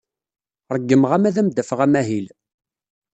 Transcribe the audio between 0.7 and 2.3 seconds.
Ṛeggmeɣ-am ad am-d-afeɣ amahil.